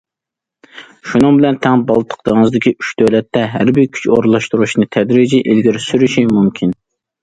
شۇنىڭ 1.09 1.37
بىلەن 1.41 1.59
تەڭ 1.65 1.83
بالتىق 1.91 2.25
دېڭىزىدىكى 2.31 2.75
ئۈچ 2.79 2.91
دۆلەتتە 3.03 3.47
ھەربىي 3.59 3.91
كۈچ 3.95 4.11
ئورۇنلاشتۇرۇشنى 4.13 4.93
تەدرىجىي 4.99 5.49
ئىلگىرى 5.49 5.89
سۈرۈشى 5.91 6.31
مۇمكىن. 6.39 6.79